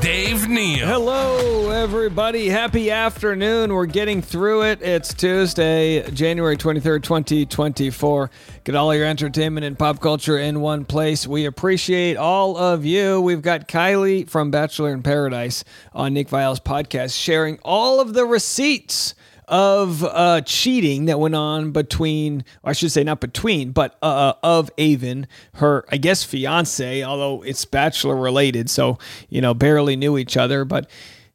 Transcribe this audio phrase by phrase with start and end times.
[0.00, 0.86] Dave Neal.
[0.86, 2.48] Hello, everybody.
[2.48, 3.74] Happy afternoon.
[3.74, 4.80] We're getting through it.
[4.80, 8.30] It's Tuesday, January 23rd, 2024.
[8.64, 11.26] Get all your entertainment and pop culture in one place.
[11.26, 13.20] We appreciate all of you.
[13.20, 18.24] We've got Kylee from Bachelor in Paradise on Nick Viall's podcast sharing all of the
[18.24, 19.14] receipts
[19.50, 24.70] of uh, cheating that went on between, I should say, not between, but uh, of
[24.78, 28.96] Aven, her, I guess, fiance, although it's bachelor related, so,
[29.28, 30.64] you know, barely knew each other.
[30.64, 30.88] But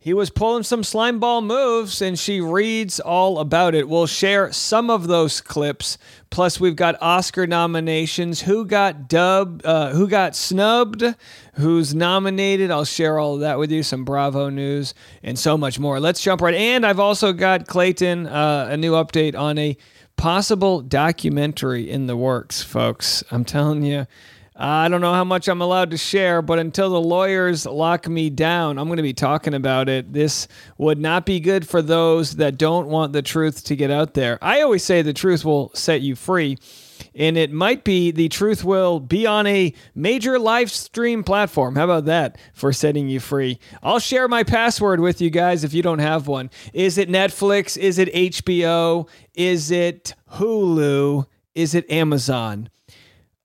[0.05, 3.89] he was pulling some slime ball moves, and she reads all about it.
[3.89, 5.97] We'll share some of those clips.
[6.29, 8.41] Plus, we've got Oscar nominations.
[8.41, 9.65] Who got dubbed?
[9.65, 11.03] Uh, who got snubbed?
[11.55, 12.69] Who's nominated?
[12.69, 13.81] I'll share all of that with you.
[13.81, 15.99] Some Bravo news and so much more.
[15.99, 16.53] Let's jump right.
[16.53, 19.75] And I've also got Clayton uh, a new update on a
[20.17, 23.23] possible documentary in the works, folks.
[23.31, 24.05] I'm telling you.
[24.57, 28.29] I don't know how much I'm allowed to share, but until the lawyers lock me
[28.29, 30.13] down, I'm going to be talking about it.
[30.13, 30.47] This
[30.77, 34.39] would not be good for those that don't want the truth to get out there.
[34.41, 36.57] I always say the truth will set you free,
[37.13, 41.75] and it might be the truth will be on a major live stream platform.
[41.75, 43.59] How about that for setting you free?
[43.83, 46.49] I'll share my password with you guys if you don't have one.
[46.71, 47.75] Is it Netflix?
[47.77, 49.09] Is it HBO?
[49.33, 51.25] Is it Hulu?
[51.55, 52.69] Is it Amazon?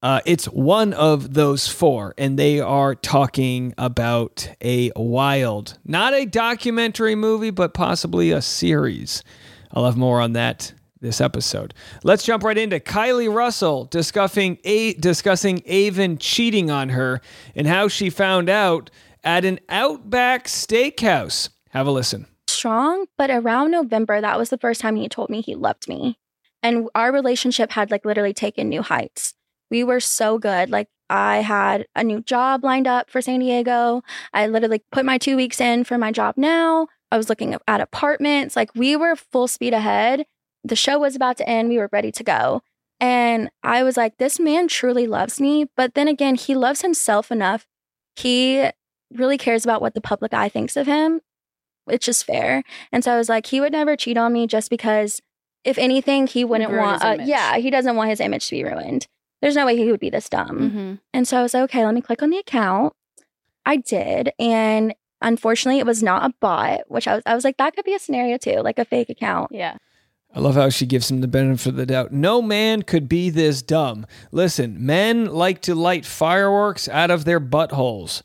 [0.03, 6.25] Uh, it's one of those four, and they are talking about a wild, not a
[6.25, 9.23] documentary movie, but possibly a series.
[9.73, 11.75] I'll have more on that this episode.
[12.03, 17.21] Let's jump right into Kylee Russell discussing a discussing Aven cheating on her
[17.55, 18.91] and how she found out
[19.25, 21.51] at an Outback Steakhouse.
[21.71, 22.27] Have a listen.
[22.49, 26.19] strong, but around November, that was the first time he told me he loved me.
[26.63, 29.35] And our relationship had like literally taken new heights.
[29.71, 30.71] We were so good.
[30.71, 34.03] Like I had a new job lined up for San Diego.
[34.33, 36.89] I literally put my two weeks in for my job now.
[37.11, 38.57] I was looking at apartments.
[38.57, 40.25] Like we were full speed ahead.
[40.63, 41.69] The show was about to end.
[41.69, 42.63] We were ready to go.
[43.01, 45.67] And I was like, this man truly loves me.
[45.77, 47.67] But then again, he loves himself enough.
[48.15, 48.69] He
[49.13, 51.21] really cares about what the public eye thinks of him,
[51.87, 52.63] which is fair.
[52.93, 55.21] And so I was like, he would never cheat on me just because,
[55.65, 59.07] if anything, he wouldn't want, uh, yeah, he doesn't want his image to be ruined.
[59.41, 60.59] There's no way he would be this dumb.
[60.59, 60.95] Mm-hmm.
[61.15, 62.93] And so I was like, okay, let me click on the account.
[63.65, 64.33] I did.
[64.39, 67.85] And unfortunately, it was not a bot, which I was, I was like, that could
[67.85, 69.51] be a scenario too, like a fake account.
[69.53, 69.77] Yeah.
[70.35, 72.13] I love how she gives him the benefit of the doubt.
[72.13, 74.07] No man could be this dumb.
[74.31, 78.23] Listen, men like to light fireworks out of their buttholes.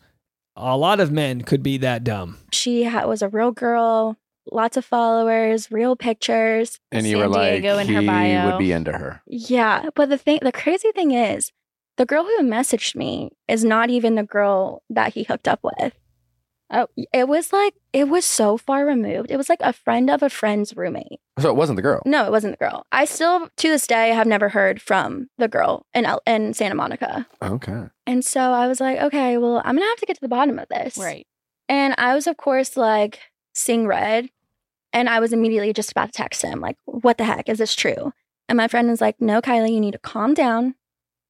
[0.56, 2.38] A lot of men could be that dumb.
[2.52, 4.18] She ha- was a real girl,
[4.52, 6.80] lots of followers, real pictures.
[6.92, 8.52] And you San were like, Diego in her he bio.
[8.52, 9.22] would be into her.
[9.28, 9.90] Yeah.
[9.96, 11.52] But the thing, the crazy thing is,
[11.98, 15.94] the girl who messaged me is not even the girl that he hooked up with.
[16.72, 16.88] Oh.
[17.14, 19.30] It was like, it was so far removed.
[19.30, 21.20] It was like a friend of a friend's roommate.
[21.40, 22.02] So it wasn't the girl.
[22.06, 22.86] No, it wasn't the girl.
[22.92, 26.76] I still, to this day, have never heard from the girl in, El- in Santa
[26.76, 27.28] Monica.
[27.42, 27.84] Okay.
[28.08, 30.28] And so I was like, okay, well, I'm going to have to get to the
[30.28, 30.98] bottom of this.
[30.98, 31.28] Right.
[31.70, 33.20] And I was, of course, like
[33.56, 34.30] seeing red.
[34.94, 37.50] And I was immediately just about to text him, like, what the heck?
[37.50, 38.14] Is this true?
[38.48, 40.76] And my friend is like, no, Kylee, you need to calm down.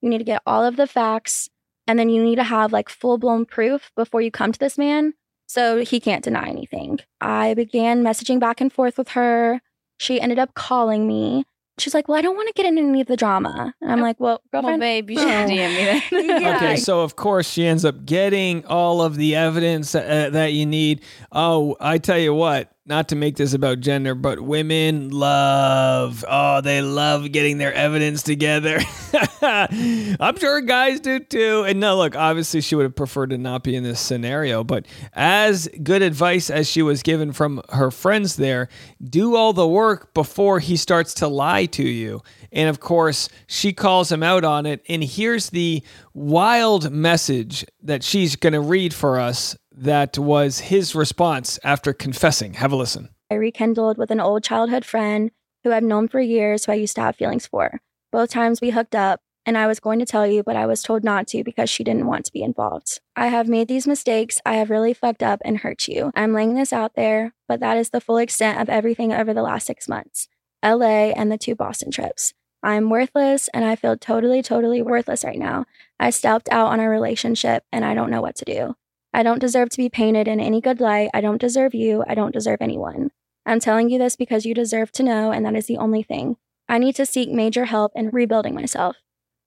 [0.01, 1.49] You need to get all of the facts.
[1.87, 4.77] And then you need to have like full blown proof before you come to this
[4.77, 5.13] man.
[5.47, 6.99] So he can't deny anything.
[7.21, 9.61] I began messaging back and forth with her.
[9.99, 11.45] She ended up calling me.
[11.77, 13.73] She's like, well, I don't want to get into any of the drama.
[13.81, 15.47] And I'm like, well, girlfriend, Well, girlfriend, babe, you should Oh.
[15.47, 16.41] DM me then.
[16.41, 16.55] Yeah.
[16.55, 20.65] Okay, so of course she ends up getting all of the evidence uh, that you
[20.65, 21.01] need.
[21.31, 26.61] Oh, I tell you what, not to make this about gender, but women love, oh,
[26.61, 28.79] they love getting their evidence together.
[29.41, 31.63] I'm sure guys do too.
[31.67, 34.85] And no, look, obviously she would have preferred to not be in this scenario, but
[35.13, 38.69] as good advice as she was given from her friends there,
[39.03, 42.21] do all the work before he starts to lie to you.
[42.51, 44.83] And of course, she calls him out on it.
[44.87, 45.81] And here's the
[46.13, 52.53] wild message that she's going to read for us that was his response after confessing.
[52.55, 53.09] Have a listen.
[53.29, 55.31] I rekindled with an old childhood friend
[55.63, 57.81] who I've known for years who I used to have feelings for.
[58.11, 60.81] Both times we hooked up, and I was going to tell you, but I was
[60.81, 62.99] told not to because she didn't want to be involved.
[63.15, 64.41] I have made these mistakes.
[64.45, 66.11] I have really fucked up and hurt you.
[66.15, 69.43] I'm laying this out there, but that is the full extent of everything over the
[69.43, 70.27] last six months
[70.63, 72.33] LA and the two Boston trips.
[72.63, 75.65] I'm worthless and I feel totally, totally worthless right now.
[75.99, 78.75] I stepped out on our relationship and I don't know what to do.
[79.15, 81.09] I don't deserve to be painted in any good light.
[81.13, 82.03] I don't deserve you.
[82.05, 83.11] I don't deserve anyone.
[83.45, 86.35] I'm telling you this because you deserve to know, and that is the only thing.
[86.67, 88.97] I need to seek major help in rebuilding myself.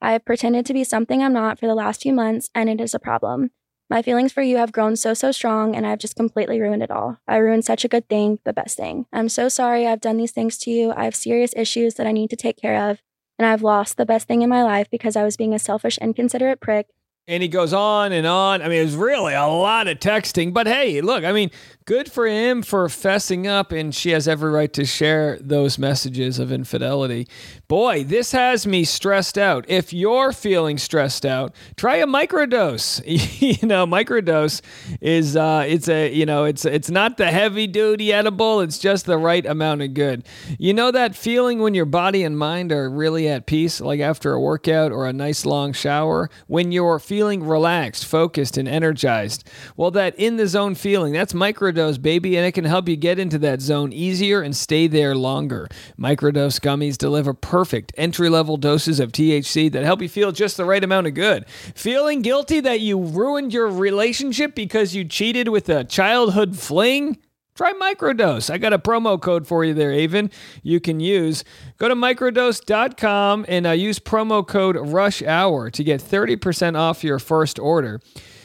[0.01, 2.81] I have pretended to be something I'm not for the last few months, and it
[2.81, 3.51] is a problem.
[3.91, 6.91] My feelings for you have grown so, so strong, and I've just completely ruined it
[6.91, 7.19] all.
[7.29, 9.05] I ruined such a good thing, the best thing.
[9.13, 10.95] I'm so sorry I've done these things to you.
[10.97, 13.03] I have serious issues that I need to take care of,
[13.39, 15.99] and I've lost the best thing in my life because I was being a selfish,
[15.99, 16.87] inconsiderate prick.
[17.29, 18.63] And he goes on and on.
[18.63, 21.51] I mean, it's really a lot of texting, but hey, look, I mean,
[21.89, 26.39] good for him for fessing up, and she has every right to share those messages
[26.39, 27.27] of infidelity.
[27.67, 29.65] Boy, this has me stressed out.
[29.69, 33.03] If you're feeling stressed out, try a microdose.
[33.61, 34.61] you know, microdose
[35.01, 38.61] is uh, it's a you know it's it's not the heavy duty edible.
[38.61, 40.27] It's just the right amount of good.
[40.59, 44.35] You know that feeling when your body and mind are really at peace, like after
[44.35, 49.49] a workout or a nice long shower, when you're feeling relaxed, focused, and energized.
[49.77, 53.19] Well, that in the zone feeling, that's microdose, baby, and it can help you get
[53.19, 55.69] into that zone easier and stay there longer.
[55.99, 60.65] Microdose gummies deliver perfect entry level doses of THC that help you feel just the
[60.65, 61.49] right amount of good.
[61.75, 67.19] Feeling guilty that you ruined your relationship because you cheated with a childhood fling?
[67.59, 68.51] Try microdose.
[68.51, 70.31] I got a promo code for you there, Aven.
[70.63, 71.43] You can use.
[71.77, 77.19] Go to microdose.com and uh, use promo code Rush Hour to get 30% off your
[77.19, 78.01] first order.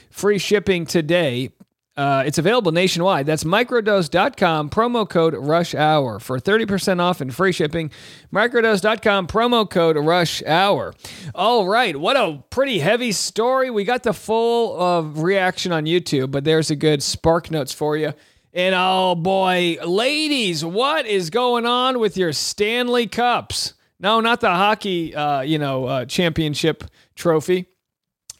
[0.09, 1.51] Free shipping today.
[1.95, 3.27] Uh, it's available nationwide.
[3.27, 7.91] That's microdose.com, promo code rush hour for 30% off and free shipping.
[8.33, 10.95] Microdose.com, promo code rush hour.
[11.35, 13.69] All right, what a pretty heavy story.
[13.69, 17.95] We got the full uh, reaction on YouTube, but there's a good spark notes for
[17.95, 18.13] you.
[18.55, 23.73] And oh boy, ladies, what is going on with your Stanley Cups?
[23.99, 26.83] No, not the hockey, uh, you know, uh, championship
[27.15, 27.67] trophy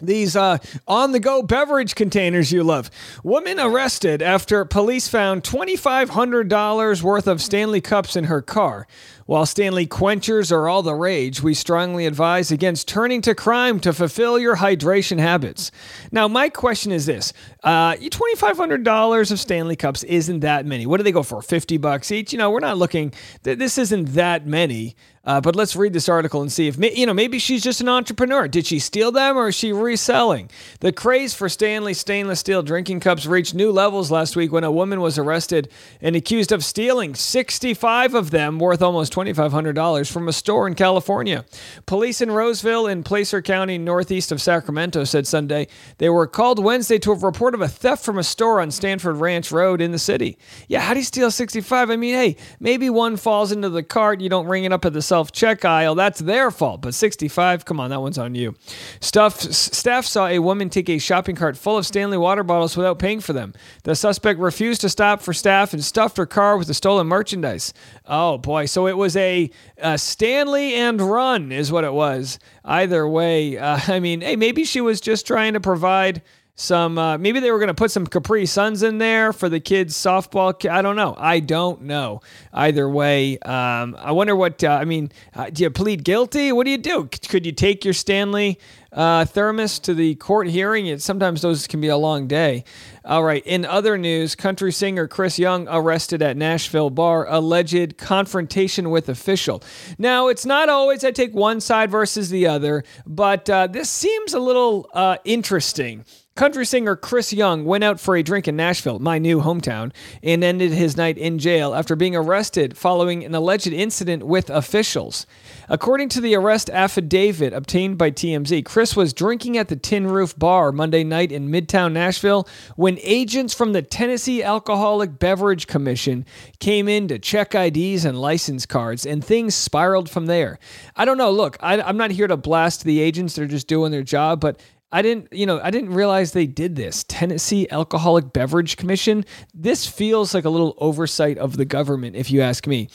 [0.05, 0.57] these uh,
[0.87, 2.89] on the go beverage containers you love.
[3.23, 8.87] Woman arrested after police found $2,500 worth of Stanley Cups in her car.
[9.25, 13.93] While Stanley Quenchers are all the rage, we strongly advise against turning to crime to
[13.93, 15.71] fulfill your hydration habits.
[16.11, 17.31] Now, my question is this
[17.63, 20.85] uh, $2,500 of Stanley Cups isn't that many.
[20.85, 21.41] What do they go for?
[21.41, 22.33] 50 bucks each?
[22.33, 24.95] You know, we're not looking, this isn't that many.
[25.25, 27.87] Uh, but let's read this article and see if you know maybe she's just an
[27.87, 28.45] entrepreneur.
[28.45, 30.49] Did she steal them or is she reselling?
[30.81, 34.71] The craze for Stanley stainless steel drinking cups reached new levels last week when a
[34.71, 35.71] woman was arrested
[36.01, 41.45] and accused of stealing 65 of them, worth almost $2,500, from a store in California.
[41.85, 45.67] Police in Roseville in Placer County, northeast of Sacramento, said Sunday
[45.99, 49.17] they were called Wednesday to a report of a theft from a store on Stanford
[49.17, 50.37] Ranch Road in the city.
[50.67, 51.89] Yeah, how do you steal 65?
[51.89, 54.93] I mean, hey, maybe one falls into the cart, you don't ring it up at
[54.93, 56.81] the self check aisle, that's their fault.
[56.81, 58.55] But 65, come on, that one's on you.
[58.99, 62.97] Stuff, staff saw a woman take a shopping cart full of Stanley water bottles without
[62.97, 63.53] paying for them.
[63.83, 67.73] The suspect refused to stop for staff and stuffed her car with the stolen merchandise.
[68.05, 72.39] Oh boy, so it was a, a Stanley and run, is what it was.
[72.63, 76.21] Either way, uh, I mean, hey, maybe she was just trying to provide
[76.55, 79.59] some uh, maybe they were going to put some Capri Suns in there for the
[79.59, 80.53] kids softball.
[80.69, 81.15] I don't know.
[81.17, 82.21] I don't know.
[82.53, 84.63] Either way, um, I wonder what.
[84.63, 86.51] Uh, I mean, uh, do you plead guilty?
[86.51, 87.09] What do you do?
[87.27, 88.59] Could you take your Stanley
[88.91, 90.85] uh, thermos to the court hearing?
[90.85, 92.65] It, sometimes those can be a long day.
[93.03, 93.43] All right.
[93.47, 99.63] In other news, country singer Chris Young arrested at Nashville bar, alleged confrontation with official.
[99.97, 104.35] Now, it's not always I take one side versus the other, but uh, this seems
[104.35, 106.05] a little uh, interesting.
[106.35, 109.91] Country singer Chris Young went out for a drink in Nashville, my new hometown,
[110.23, 115.27] and ended his night in jail after being arrested following an alleged incident with officials.
[115.69, 120.35] According to the arrest affidavit obtained by TMZ, Chris was drinking at the Tin Roof
[120.35, 126.25] Bar Monday night in Midtown Nashville when agents from the Tennessee Alcoholic Beverage Commission
[126.57, 130.57] came in to check IDs and license cards, and things spiraled from there.
[130.95, 131.29] I don't know.
[131.29, 134.59] Look, I, am not here to blast the agents, they're just doing their job, but
[134.93, 137.03] I didn't, you know, I didn't realize they did this.
[137.07, 139.25] Tennessee Alcoholic Beverage Commission.
[139.51, 142.89] This feels like a little oversight of the government, if you ask me.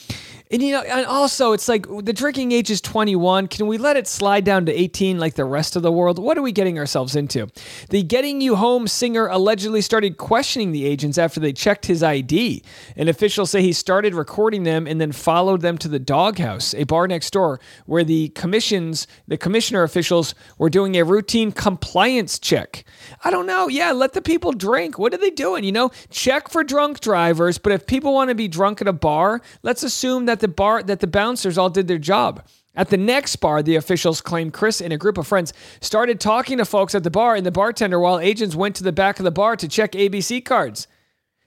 [0.51, 3.49] And you know, and also it's like the drinking age is 21.
[3.49, 6.19] Can we let it slide down to 18 like the rest of the world?
[6.19, 7.49] What are we getting ourselves into?
[7.91, 12.63] The Getting You Home singer allegedly started questioning the agents after they checked his ID.
[12.97, 16.85] And officials say he started recording them and then followed them to the doghouse, a
[16.85, 22.85] bar next door, where the commissions, the commissioner officials were doing a routine compliance check.
[23.23, 23.69] I don't know.
[23.69, 24.99] Yeah, let the people drink.
[24.99, 25.65] What are they doing?
[25.65, 28.93] You know, check for drunk drivers, but if people want to be drunk at a
[28.93, 32.47] bar, let's assume that the bar that the bouncers all did their job.
[32.75, 36.59] At the next bar, the officials claim Chris and a group of friends started talking
[36.59, 39.25] to folks at the bar and the bartender while agents went to the back of
[39.25, 40.87] the bar to check ABC cards.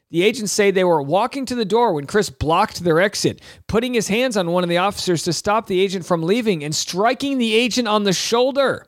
[0.10, 3.93] The agents say they were walking to the door when Chris blocked their exit, putting
[3.93, 7.38] his hands on one of the officers to stop the agent from leaving and striking
[7.38, 8.86] the agent on the shoulder.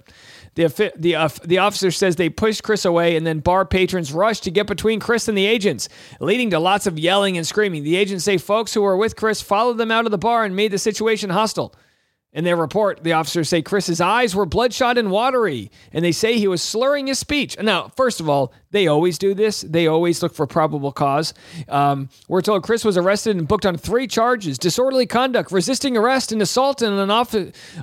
[0.55, 4.43] The, the, uh, the officer says they pushed Chris away, and then bar patrons rushed
[4.43, 7.83] to get between Chris and the agents, leading to lots of yelling and screaming.
[7.83, 10.55] The agents say folks who were with Chris followed them out of the bar and
[10.55, 11.74] made the situation hostile.
[12.34, 16.40] In their report, the officers say Chris's eyes were bloodshot and watery, and they say
[16.40, 17.56] he was slurring his speech.
[17.62, 19.62] Now, first of all, they always do this.
[19.62, 21.36] They always look for probable cause.
[21.70, 26.32] Um, we're told Chris was arrested and booked on three charges: disorderly conduct, resisting arrest,
[26.32, 27.12] and assault and an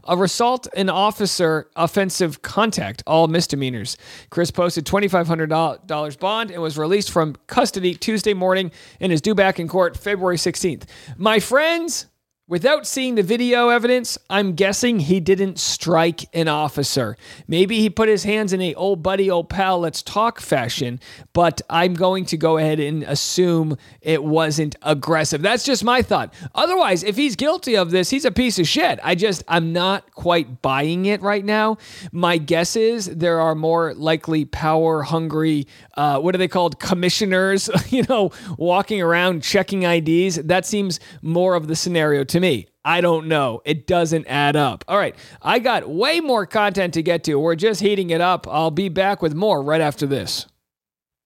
[0.05, 3.97] assault an officer offensive contact, all misdemeanors.
[4.31, 9.61] Chris posted $2,500 bond and was released from custody Tuesday morning and is due back
[9.61, 10.89] in court February 16th.
[11.17, 12.07] My friends,
[12.51, 17.17] Without seeing the video evidence, I'm guessing he didn't strike an officer.
[17.47, 20.99] Maybe he put his hands in a old buddy, old pal, let's talk fashion,
[21.33, 25.43] but I'm going to go ahead and assume it wasn't aggressive.
[25.43, 26.35] That's just my thought.
[26.53, 28.99] Otherwise, if he's guilty of this, he's a piece of shit.
[29.05, 31.79] I just, I'm not quite buying it right now.
[32.11, 36.81] My guess is there are more likely power hungry, uh, what are they called?
[36.81, 40.35] Commissioners, you know, walking around checking IDs.
[40.35, 42.69] That seems more of the scenario to me.
[42.85, 43.61] I don't know.
[43.65, 44.85] It doesn't add up.
[44.89, 45.15] All right.
[45.43, 47.39] I got way more content to get to.
[47.39, 48.49] We're just heating it up.
[48.49, 50.47] I'll be back with more right after this.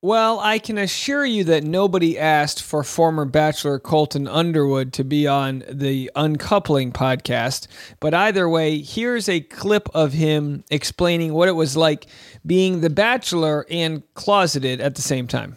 [0.02, 5.26] Well, I can assure you that nobody asked for former Bachelor Colton Underwood to be
[5.26, 7.68] on the Uncoupling podcast.
[8.00, 12.06] But either way, here's a clip of him explaining what it was like
[12.44, 15.56] being the Bachelor and closeted at the same time.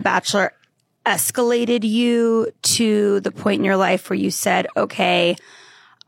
[0.00, 0.54] Bachelor
[1.06, 5.36] escalated you to the point in your life where you said, okay,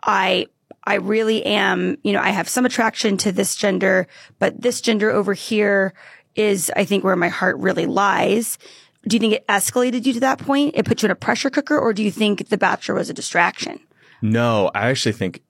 [0.03, 0.47] I,
[0.85, 4.07] I really am, you know, I have some attraction to this gender,
[4.39, 5.95] but this gender over here
[6.35, 8.59] is, I think, where my heart really lies.
[9.07, 10.75] Do you think it escalated you to that point?
[10.77, 13.15] It put you in a pressure cooker, or do you think The Bachelor was a
[13.15, 13.81] distraction?
[14.23, 15.43] No, I actually think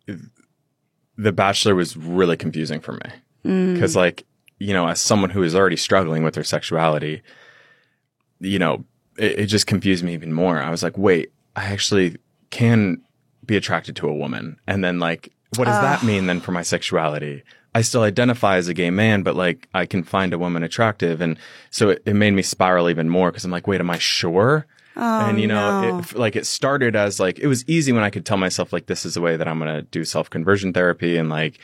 [1.16, 3.74] The Bachelor was really confusing for me.
[3.74, 3.96] Because, mm.
[3.96, 4.26] like,
[4.58, 7.22] you know, as someone who is already struggling with their sexuality,
[8.40, 8.84] you know,
[9.18, 10.60] it, it just confused me even more.
[10.60, 12.16] I was like, wait, I actually
[12.50, 13.02] can
[13.44, 14.58] be attracted to a woman.
[14.66, 15.82] And then like, what does uh.
[15.82, 17.42] that mean then for my sexuality?
[17.74, 21.20] I still identify as a gay man, but like I can find a woman attractive.
[21.20, 21.38] And
[21.70, 24.66] so it, it made me spiral even more because I'm like, wait, am I sure?
[24.96, 25.98] Oh, and you know, no.
[25.98, 28.86] it, like it started as like, it was easy when I could tell myself like,
[28.86, 31.18] this is the way that I'm going to do self conversion therapy.
[31.18, 31.58] And like,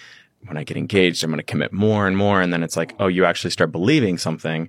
[0.46, 2.42] when I get engaged, I'm going to commit more and more.
[2.42, 4.68] And then it's like, oh, you actually start believing something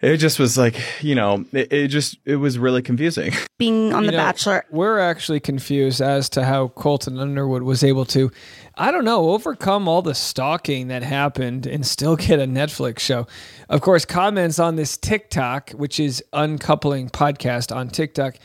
[0.00, 3.32] it just was like you know it, it, just it was really confusing.
[3.58, 4.64] Being on you the know, bachelor.
[4.70, 8.30] we're actually confused as to how colton underwood was able to
[8.76, 13.26] i don't know overcome all the stalking that happened and still get a netflix show.
[13.68, 18.36] Of course comments on this tiktok which is uncoupling podcast on tiktok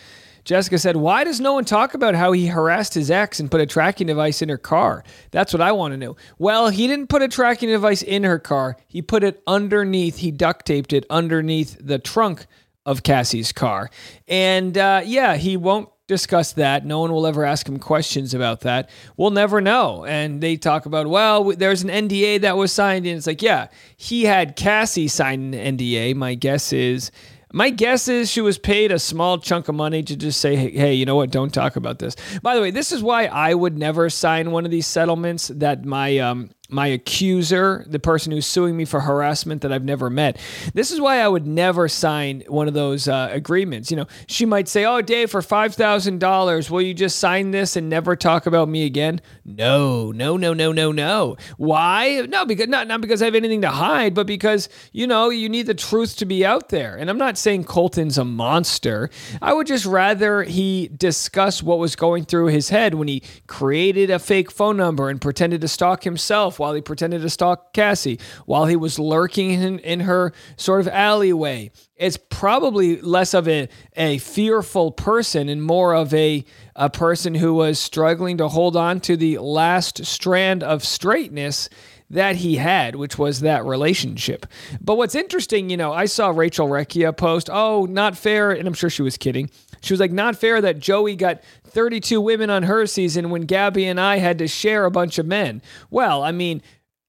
[0.46, 3.62] Jessica said, Why does no one talk about how he harassed his ex and put
[3.62, 5.04] a tracking device in her car?
[5.32, 6.16] That's what I want to know.
[6.38, 8.78] Well, he didn't put a tracking device in her car.
[8.88, 12.46] He put it underneath, he duct taped it underneath the trunk
[12.86, 13.90] of Cassie's car.
[14.28, 16.86] And uh, yeah, he won't discuss that.
[16.86, 18.90] No one will ever ask him questions about that.
[19.16, 20.06] We'll never know.
[20.06, 23.06] And they talk about, well, there's an NDA that was signed.
[23.06, 26.16] And it's like, yeah, he had Cassie sign an NDA.
[26.16, 27.10] My guess is
[27.54, 30.94] my guess is she was paid a small chunk of money to just say, hey,
[30.94, 31.30] you know what?
[31.30, 32.16] Don't talk about this.
[32.42, 35.86] By the way, this is why I would never sign one of these settlements that
[35.86, 40.38] my um, my accuser, the person who's suing me for harassment that I've never met.
[40.74, 43.92] This is why I would never sign one of those uh, agreements.
[43.92, 47.52] You know, she might say, "Oh, Dave, for five thousand dollars, will you just sign
[47.52, 51.38] this and never talk about me again?" No, no, no, no, no, no.
[51.58, 52.26] Why?
[52.28, 55.50] No, because not not because I have anything to hide, but because you know you
[55.50, 56.96] need the truth to be out there.
[56.96, 59.10] And I'm not saying Colton's a monster.
[59.42, 64.10] I would just rather he discuss what was going through his head when he created
[64.10, 68.18] a fake phone number and pretended to stalk himself while he pretended to stalk Cassie,
[68.46, 71.70] while he was lurking in, in her sort of alleyway.
[71.98, 73.68] It's probably less of a,
[73.98, 79.02] a fearful person and more of a, a person who was struggling to hold on
[79.02, 81.68] to the last strand of straightness
[82.10, 84.46] that he had, which was that relationship.
[84.80, 88.52] But what's interesting, you know, I saw Rachel Recchia post, oh, not fair.
[88.52, 89.50] And I'm sure she was kidding.
[89.82, 91.42] She was like, not fair that Joey got
[91.74, 95.26] 32 women on her season when Gabby and I had to share a bunch of
[95.26, 95.62] men.
[95.90, 96.62] Well, I mean,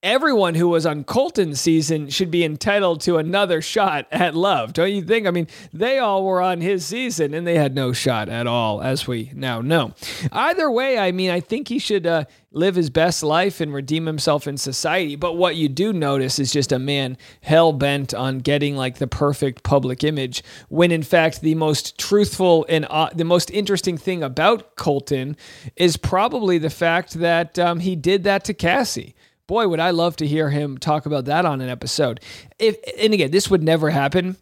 [0.05, 4.93] everyone who was on Colton's season should be entitled to another shot at love, don't
[4.93, 5.25] you think?
[5.25, 8.83] I mean, they all were on his season and they had no shot at all,
[8.83, 9.93] as we now know.
[10.31, 14.05] Either way, I mean, I think he should uh, live his best life and redeem
[14.05, 15.15] himself in society.
[15.15, 19.07] But what you do notice is just a man hell bent on getting like the
[19.07, 24.21] perfect public image, when in fact, the most truthful and uh, the most interesting thing
[24.21, 25.35] about Colton
[25.75, 29.15] is probably the fact that um, he did that to Cassie
[29.47, 32.19] boy, would I love to hear him talk about that on an episode.
[32.59, 34.37] If and again, this would never happen,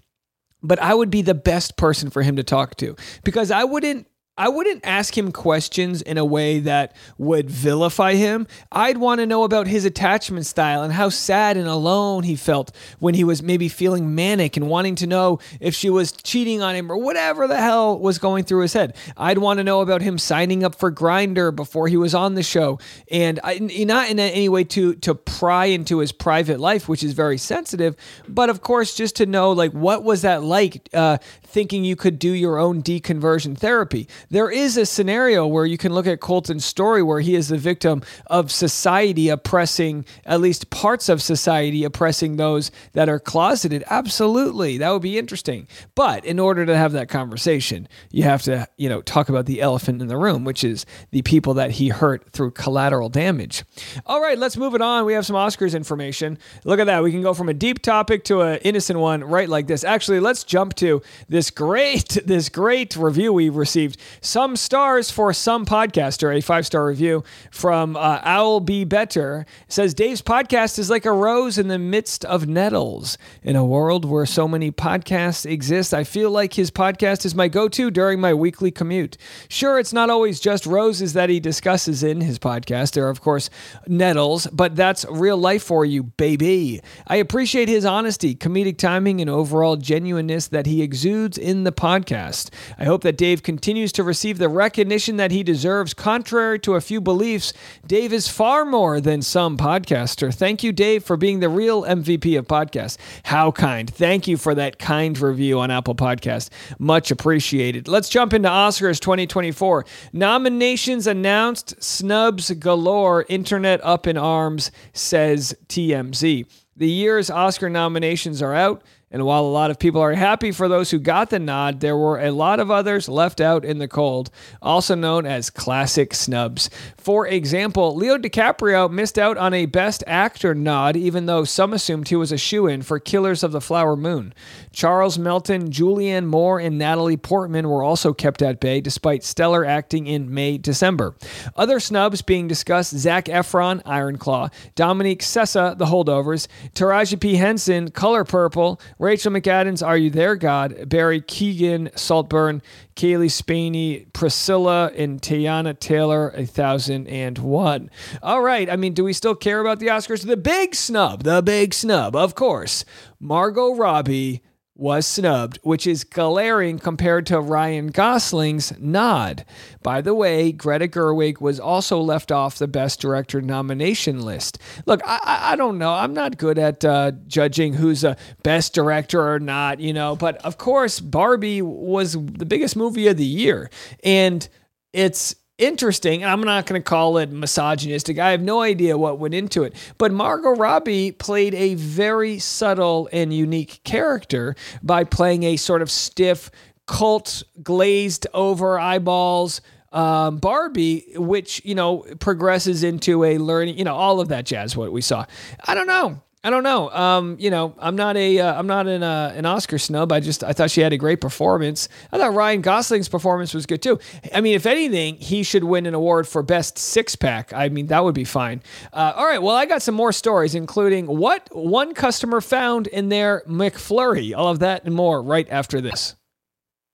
[0.61, 4.07] but I would be the best person for him to talk to because I wouldn't
[4.35, 8.47] I wouldn't ask him questions in a way that would vilify him.
[8.71, 12.75] I'd want to know about his attachment style and how sad and alone he felt
[12.97, 16.73] when he was maybe feeling manic and wanting to know if she was cheating on
[16.73, 18.95] him or whatever the hell was going through his head.
[19.15, 22.41] I'd want to know about him signing up for Grindr before he was on the
[22.41, 22.79] show,
[23.11, 27.13] and I, not in any way to to pry into his private life, which is
[27.13, 27.95] very sensitive,
[28.27, 32.17] but of course just to know like what was that like, uh, thinking you could
[32.17, 36.65] do your own deconversion therapy there is a scenario where you can look at Colton's
[36.65, 42.37] story where he is the victim of society oppressing, at least parts of society oppressing
[42.37, 43.83] those that are closeted.
[43.89, 44.77] Absolutely.
[44.77, 45.67] That would be interesting.
[45.95, 49.61] But in order to have that conversation, you have to, you know, talk about the
[49.61, 53.63] elephant in the room, which is the people that he hurt through collateral damage.
[54.05, 55.05] All right, let's move it on.
[55.05, 56.37] We have some Oscars information.
[56.63, 57.03] Look at that.
[57.03, 59.83] We can go from a deep topic to an innocent one right like this.
[59.83, 65.65] Actually, let's jump to this great, this great review we received some stars for some
[65.65, 66.35] podcaster.
[66.35, 71.11] A five star review from uh, Owl Be Better says Dave's podcast is like a
[71.11, 73.17] rose in the midst of nettles.
[73.43, 77.49] In a world where so many podcasts exist, I feel like his podcast is my
[77.49, 79.17] go to during my weekly commute.
[79.49, 82.93] Sure, it's not always just roses that he discusses in his podcast.
[82.93, 83.49] There are, of course,
[83.87, 86.81] nettles, but that's real life for you, baby.
[87.07, 92.49] I appreciate his honesty, comedic timing, and overall genuineness that he exudes in the podcast.
[92.79, 95.91] I hope that Dave continues to receive the recognition that he deserves.
[95.91, 97.51] Contrary to a few beliefs,
[97.87, 100.31] Dave is far more than some podcaster.
[100.31, 102.97] Thank you, Dave, for being the real MVP of podcasts.
[103.23, 103.89] How kind.
[103.89, 106.51] Thank you for that kind review on Apple Podcast.
[106.77, 107.87] Much appreciated.
[107.87, 109.83] Let's jump into Oscars 2024.
[110.13, 116.45] Nominations announced, snubs galore, internet up in arms, says TMZ.
[116.75, 118.83] The year's Oscar nominations are out.
[119.13, 121.95] And while a lot of people are happy for those who got the nod, there
[121.95, 126.67] were a lot of others left out in the cold, also known as classic snubs.
[126.97, 132.07] For example, Leo DiCaprio missed out on a Best Actor nod, even though some assumed
[132.07, 134.33] he was a shoe in for Killers of the Flower Moon.
[134.71, 140.07] Charles Melton, Julianne Moore, and Natalie Portman were also kept at bay despite stellar acting
[140.07, 141.15] in May December.
[141.55, 147.35] Other snubs being discussed Zac Efron, Iron Claw, Dominic Sessa, The Holdovers, Taraji P.
[147.35, 150.87] Henson, Color Purple, Rachel McAdams, Are You There, God?
[150.87, 152.61] Barry Keoghan, Saltburn,
[152.95, 157.89] Cailee Spaeny, Priscilla, and Teyana Taylor, A Thousand and One.
[158.21, 158.69] All right.
[158.69, 160.25] I mean, do we still care about the Oscars?
[160.25, 162.85] The big snub, the big snub, of course.
[163.19, 164.41] Margot Robbie
[164.75, 169.45] was snubbed, which is glaring compared to Ryan Gosling's nod.
[169.83, 174.57] By the way, Greta Gerwig was also left off the Best Director nomination list.
[174.85, 175.93] Look, I, I don't know.
[175.93, 180.37] I'm not good at uh, judging who's a Best Director or not, you know, but
[180.37, 183.69] of course, Barbie was the biggest movie of the year.
[184.03, 184.47] And
[184.91, 188.19] it's interesting, and I'm not going to call it misogynistic.
[188.19, 189.75] I have no idea what went into it.
[189.97, 195.91] But Margot Robbie played a very subtle and unique character by playing a sort of
[195.91, 196.51] stiff,
[196.87, 199.61] cult, glazed over eyeballs.
[199.91, 204.75] Um, Barbie, which you know progresses into a learning, you know, all of that jazz.
[204.75, 205.25] What we saw,
[205.65, 206.19] I don't know.
[206.45, 206.89] I don't know.
[206.89, 210.11] Um, you know, I'm not a uh, I'm not an uh, an Oscar snub.
[210.11, 211.87] I just I thought she had a great performance.
[212.11, 213.97] I thought Ryan Gosling's performance was good too.
[214.33, 217.53] I mean, if anything, he should win an award for best six pack.
[217.53, 218.61] I mean, that would be fine.
[218.91, 219.41] Uh, all right.
[219.41, 224.35] Well, I got some more stories, including what one customer found in their McFlurry.
[224.35, 226.15] All of that and more right after this.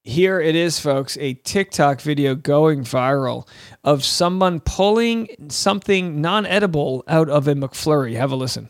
[0.04, 3.48] Here it is, folks, a TikTok video going viral
[3.84, 8.16] of someone pulling something non edible out of a McFlurry.
[8.16, 8.70] Have a listen.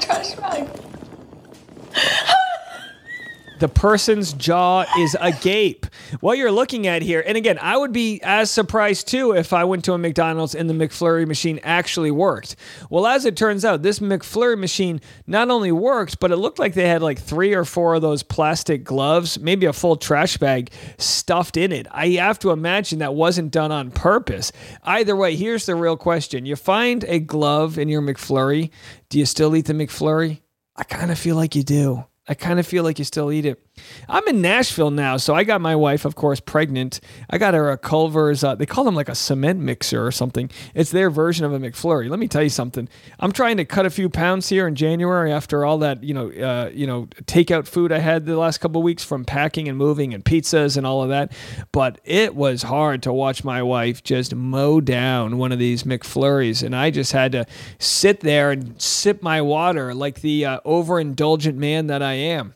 [0.00, 0.68] trash bag.
[3.60, 5.86] The person's jaw is agape.
[6.20, 9.64] what you're looking at here, and again, I would be as surprised too if I
[9.64, 12.56] went to a McDonald's and the McFlurry machine actually worked.
[12.90, 16.74] Well, as it turns out, this McFlurry machine not only worked, but it looked like
[16.74, 20.70] they had like three or four of those plastic gloves, maybe a full trash bag
[20.98, 21.86] stuffed in it.
[21.90, 24.52] I have to imagine that wasn't done on purpose.
[24.84, 28.70] Either way, here's the real question you find a glove in your McFlurry.
[29.08, 30.40] Do you still eat the McFlurry?
[30.76, 32.07] I kind of feel like you do.
[32.28, 33.60] I kind of feel like you still eat it.
[34.08, 37.00] I'm in Nashville now, so I got my wife, of course, pregnant.
[37.30, 38.42] I got her a Culver's.
[38.44, 40.50] Uh, they call them like a cement mixer or something.
[40.74, 42.08] It's their version of a McFlurry.
[42.08, 42.88] Let me tell you something.
[43.20, 46.30] I'm trying to cut a few pounds here in January after all that, you know,
[46.30, 50.14] uh, you know, takeout food I had the last couple weeks from packing and moving
[50.14, 51.32] and pizzas and all of that.
[51.72, 56.62] But it was hard to watch my wife just mow down one of these McFlurries,
[56.62, 57.46] and I just had to
[57.78, 62.54] sit there and sip my water like the uh, overindulgent man that I am.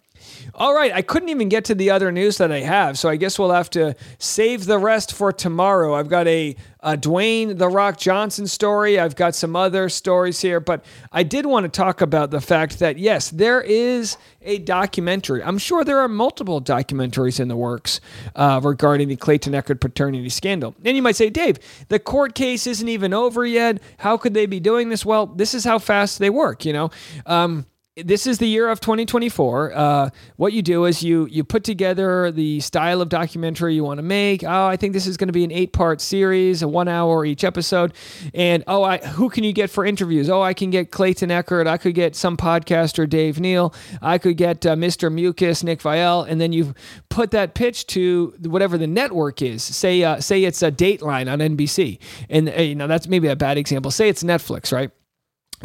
[0.54, 3.16] All right, I couldn't even get to the other news that I have, so I
[3.16, 5.94] guess we'll have to save the rest for tomorrow.
[5.94, 10.60] I've got a, a Dwayne The Rock Johnson story, I've got some other stories here,
[10.60, 15.42] but I did want to talk about the fact that, yes, there is a documentary.
[15.42, 18.00] I'm sure there are multiple documentaries in the works
[18.34, 20.74] uh, regarding the Clayton Echard paternity scandal.
[20.84, 23.80] And you might say, Dave, the court case isn't even over yet.
[23.98, 25.04] How could they be doing this?
[25.04, 26.90] Well, this is how fast they work, you know?
[27.26, 29.72] Um, this is the year of 2024.
[29.74, 33.98] Uh, what you do is you you put together the style of documentary you want
[33.98, 34.42] to make.
[34.44, 37.24] Oh, I think this is going to be an eight part series, a one hour
[37.26, 37.92] each episode.
[38.32, 40.30] And oh, I who can you get for interviews?
[40.30, 41.66] Oh, I can get Clayton Echard.
[41.66, 43.74] I could get some podcaster Dave Neal.
[44.00, 45.12] I could get uh, Mr.
[45.12, 46.26] Mucus Nick Viall.
[46.26, 46.74] And then you
[47.10, 49.62] put that pitch to whatever the network is.
[49.62, 51.98] Say uh, say it's a Dateline on NBC,
[52.30, 53.90] and uh, you know that's maybe a bad example.
[53.90, 54.90] Say it's Netflix, right?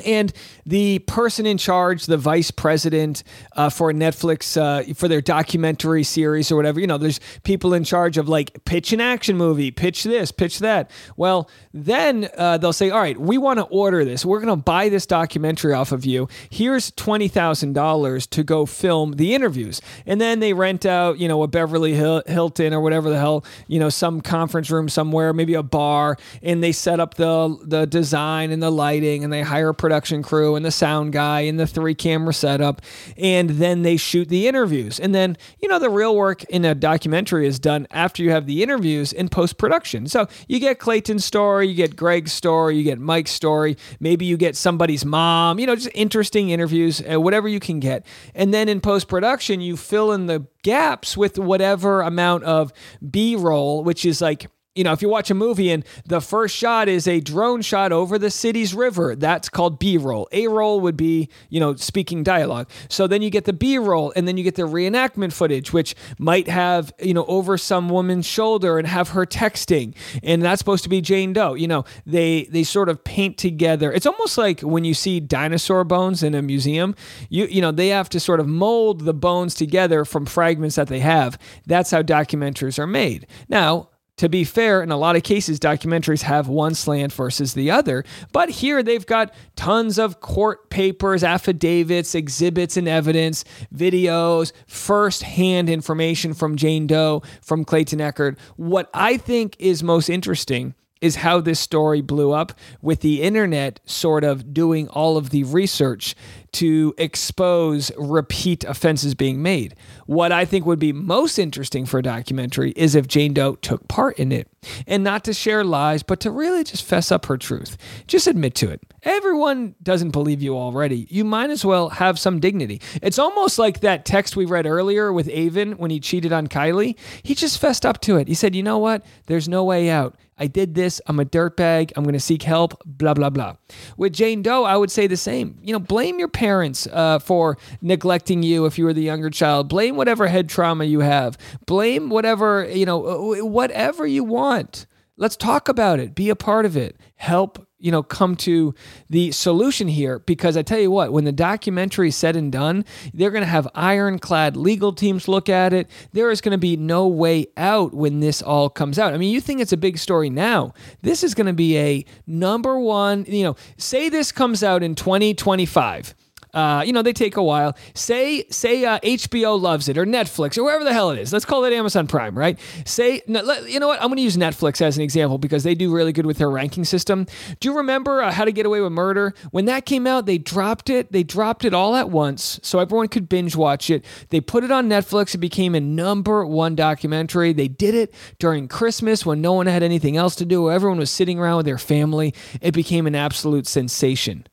[0.06, 0.34] And
[0.66, 3.24] the person in charge, the vice president
[3.56, 7.84] uh, for Netflix uh, for their documentary series or whatever, you know, there's people in
[7.84, 10.92] charge of like pitch an action movie, pitch this, pitch that.
[11.16, 14.26] Well, then uh, they'll say, all right, we want to order this.
[14.26, 16.28] We're going to buy this documentary off of you.
[16.50, 21.28] Here's twenty thousand dollars to go film the interviews, and then they rent out, you
[21.28, 25.54] know, a Beverly Hilton or whatever the hell, you know, some conference room somewhere, maybe
[25.54, 29.70] a bar, and they set up the the design and the lighting, and they hire
[29.70, 32.82] a production crew and the sound guy and the three camera setup.
[33.15, 35.00] And then they shoot the interviews.
[35.00, 38.47] And then, you know, the real work in a documentary is done after you have
[38.47, 40.06] the interviews in post production.
[40.08, 44.36] So you get Clayton's story, you get Greg's story, you get Mike's story, maybe you
[44.36, 48.06] get somebody's mom, you know, just interesting interviews, uh, whatever you can get.
[48.36, 52.73] And then in post production, you fill in the gaps with whatever amount of
[53.10, 54.47] B roll, which is like
[54.78, 57.92] you know, if you watch a movie and the first shot is a drone shot
[57.92, 60.28] over the city's river, that's called B roll.
[60.32, 62.70] A roll would be, you know, speaking dialogue.
[62.90, 65.96] So then you get the B roll and then you get the reenactment footage, which
[66.20, 69.96] might have, you know, over some woman's shoulder and have her texting.
[70.24, 71.56] And that's supposed to be Jane Doe.
[71.56, 73.92] You know, they they sort of paint together.
[73.92, 76.96] It's almost like when you see dinosaur bones in a museum,
[77.30, 80.88] you you know, they have to sort of mold the bones together from fragments that
[80.88, 81.40] they have.
[81.66, 83.26] That's how documentaries are made.
[83.50, 87.72] Now, to be fair, in a lot of cases, documentaries have one slant versus the
[87.72, 95.24] other, but here they've got tons of court papers, affidavits, exhibits, and evidence, videos, first
[95.24, 98.38] hand information from Jane Doe, from Clayton Echard.
[98.56, 103.80] What I think is most interesting is how this story blew up with the internet
[103.86, 106.16] sort of doing all of the research
[106.58, 109.76] to expose repeat offenses being made.
[110.08, 113.88] What I think would be most interesting for a documentary is if Jane Doe took
[113.88, 114.48] part in it
[114.88, 117.78] and not to share lies, but to really just fess up her truth.
[118.08, 118.82] Just admit to it.
[119.08, 121.08] Everyone doesn't believe you already.
[121.10, 122.82] You might as well have some dignity.
[123.02, 126.98] It's almost like that text we read earlier with Aven when he cheated on Kylee.
[127.24, 128.28] He just fessed up to it.
[128.28, 129.06] He said, You know what?
[129.28, 130.17] There's no way out.
[130.38, 131.00] I did this.
[131.08, 131.93] I'm a dirtbag.
[131.96, 132.82] I'm going to seek help.
[132.86, 133.56] Blah, blah, blah.
[133.96, 135.58] With Jane Doe, I would say the same.
[135.62, 139.70] You know, blame your parents uh, for neglecting you if you were the younger child.
[139.70, 141.38] Blame whatever head trauma you have.
[141.65, 144.86] Blame whatever, you know, uh, whatever you want.
[145.15, 146.13] Let's talk about it.
[146.13, 146.98] Be a part of it.
[147.15, 148.74] Help you know come to
[149.10, 150.20] the solution here.
[150.20, 153.48] Because i tell you what when the documentary is said and done they're going to
[153.48, 155.90] have ironclad legal teams look at it.
[156.13, 159.13] There is going to be no way out when this all comes out.
[159.13, 160.74] I mean you think it's a big story now.
[161.02, 164.96] This is going to be a number one you know say this comes out in
[164.96, 166.16] 2025
[166.58, 167.78] Uh, you know, they take a while.
[167.93, 171.32] Say say uh, HBO loves it or Netflix or wherever the hell it is.
[171.32, 172.58] Let's call it Amazon Prime, right?
[172.84, 174.02] Say no, let, you know what?
[174.02, 176.50] I'm going to use Netflix as an example because they do really good with their
[176.50, 177.28] ranking system.
[177.60, 179.36] Do you remember uh, How to Get Away with Murder?
[179.52, 181.12] When that came out, they dropped it.
[181.12, 184.04] They dropped it all at once so everyone could binge watch it.
[184.30, 185.36] They put it on Netflix.
[185.36, 187.54] It became a number one documentary.
[187.54, 190.72] They did it during Christmas when no one had anything else to do.
[190.72, 192.34] Everyone was sitting around with their family.
[192.62, 194.48] It became an absolute sensation.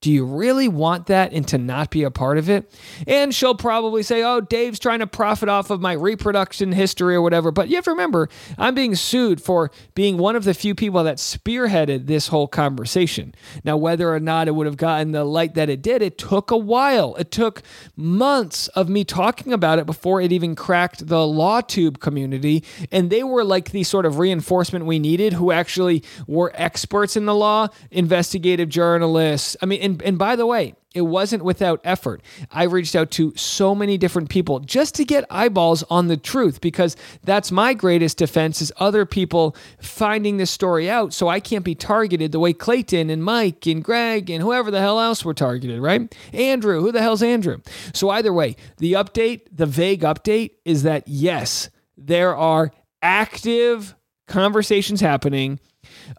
[0.00, 2.72] Do you really want that and to not be a part of it?
[3.08, 7.22] And she'll probably say, Oh, Dave's trying to profit off of my reproduction history or
[7.22, 7.50] whatever.
[7.50, 11.02] But you have to remember, I'm being sued for being one of the few people
[11.02, 13.34] that spearheaded this whole conversation.
[13.64, 16.52] Now, whether or not it would have gotten the light that it did, it took
[16.52, 17.16] a while.
[17.16, 17.62] It took
[17.96, 22.62] months of me talking about it before it even cracked the law tube community.
[22.92, 27.26] And they were like the sort of reinforcement we needed who actually were experts in
[27.26, 29.56] the law, investigative journalists.
[29.60, 32.22] I mean, and, and by the way, it wasn't without effort.
[32.50, 36.60] I reached out to so many different people just to get eyeballs on the truth
[36.60, 41.64] because that's my greatest defense is other people finding this story out so I can't
[41.64, 45.34] be targeted the way Clayton and Mike and Greg and whoever the hell else were
[45.34, 46.14] targeted, right?
[46.32, 47.58] Andrew, who the hell's Andrew?
[47.92, 52.72] So either way, the update, the vague update is that yes, there are
[53.02, 53.94] active
[54.26, 55.60] conversations happening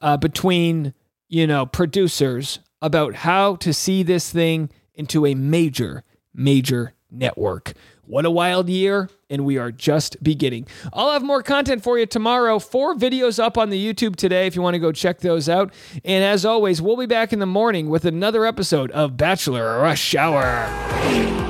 [0.01, 0.93] uh, between
[1.27, 7.73] you know producers about how to see this thing into a major, major network.
[8.05, 10.65] What a wild year, and we are just beginning.
[10.91, 12.57] I'll have more content for you tomorrow.
[12.57, 15.71] Four videos up on the YouTube today if you want to go check those out.
[16.03, 20.15] And as always, we'll be back in the morning with another episode of Bachelor Rush
[20.15, 20.65] Hour.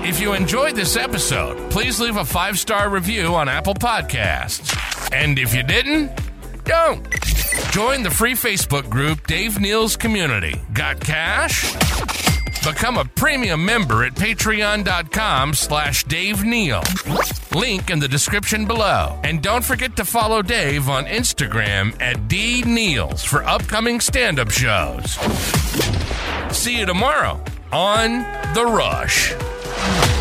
[0.03, 4.75] If you enjoyed this episode, please leave a five star review on Apple Podcasts.
[5.13, 6.11] And if you didn't,
[6.65, 7.38] don't.
[7.71, 10.59] Join the free Facebook group Dave Neal's Community.
[10.73, 11.73] Got cash?
[12.63, 16.83] Become a premium member at patreon.com slash Dave Neal.
[17.53, 19.17] Link in the description below.
[19.23, 22.63] And don't forget to follow Dave on Instagram at D
[23.23, 25.13] for upcoming stand-up shows.
[26.51, 27.41] See you tomorrow
[27.71, 30.18] on The Rush.